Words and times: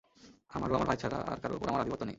আমার 0.51 0.69
ও 0.71 0.73
আমার 0.75 0.87
ভাই 0.87 0.97
ছাড়া 0.97 1.17
আর 1.31 1.37
কারো 1.39 1.53
উপর 1.55 1.67
আমার 1.69 1.81
আধিপত্য 1.81 2.03
নেই। 2.03 2.09